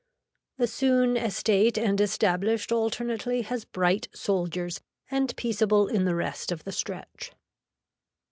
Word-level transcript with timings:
The 0.57 0.65
soon 0.65 1.15
estate 1.15 1.77
and 1.77 2.01
established 2.01 2.71
alternately 2.71 3.43
has 3.43 3.65
bright 3.65 4.07
soldiers 4.15 4.81
and 5.11 5.35
peaceable 5.37 5.87
in 5.87 6.05
the 6.05 6.15
rest 6.15 6.51
of 6.51 6.63
the 6.63 6.71
stretch. 6.71 7.33